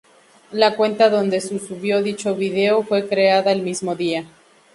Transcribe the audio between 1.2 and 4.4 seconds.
subió dicho vídeo fue creada el mismo día.